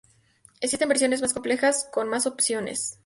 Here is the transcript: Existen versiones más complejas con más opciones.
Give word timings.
Existen 0.61 0.89
versiones 0.89 1.21
más 1.21 1.31
complejas 1.31 1.87
con 1.93 2.09
más 2.09 2.25
opciones. 2.25 2.97